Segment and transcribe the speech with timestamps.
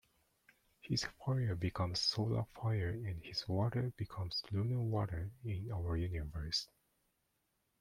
[0.79, 6.67] His Fire becomes Solar fire and his Water becomes Lunar water in our universe.